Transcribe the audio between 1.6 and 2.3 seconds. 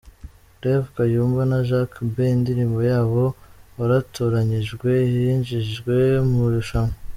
Jack B